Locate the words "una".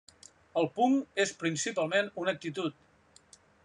2.25-2.37